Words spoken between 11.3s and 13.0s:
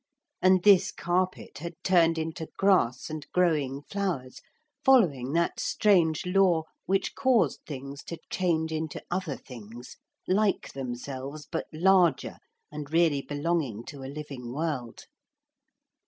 but larger and